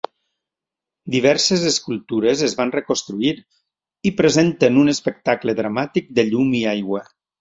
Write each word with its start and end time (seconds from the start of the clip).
Diverses 1.15 1.65
escultures 1.71 2.41
es 2.47 2.55
van 2.61 2.73
reconstruir 2.77 3.33
i 4.11 4.13
presenten 4.23 4.81
un 4.85 4.93
espectacle 4.95 5.57
dramàtic 5.61 6.11
de 6.21 6.27
llum 6.33 6.57
i 6.63 6.65
aigua. 6.73 7.05